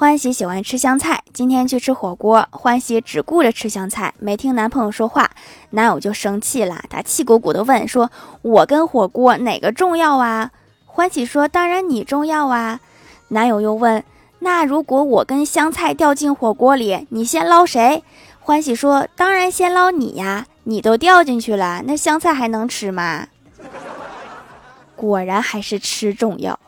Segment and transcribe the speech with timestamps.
[0.00, 5.30] 欢喜喜欢吃香菜，今天去吃火锅，欢喜只顾着吃香菜，没听男朋友说话，
[5.72, 8.10] 男友就生气了，他气鼓鼓的问说
[8.40, 10.52] ：“我跟火锅哪个重要啊？”
[10.88, 12.80] 欢喜说：“当然你重要啊。”
[13.28, 14.02] 男友又问
[14.40, 18.02] ：“那如果我跟香菜掉进火锅里，你先捞谁？”
[18.40, 23.26] 欢喜说：“当然先捞你呀，你都掉进去了，那香菜还能吃吗？”
[24.96, 26.58] 果然还是吃重要。